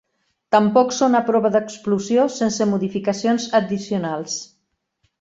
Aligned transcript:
Tampoc 0.53 0.95
són 0.99 1.17
a 1.19 1.21
prova 1.27 1.51
d'explosió 1.57 2.25
sense 2.39 2.69
modificacions 2.73 3.49
addicionals. 3.63 4.43